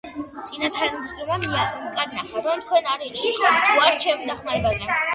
[0.51, 4.95] წინათგრძნობამ მიკარნახა, რომ თქვენ არ იტყოდით უარს ჩემს დახმარებაზე.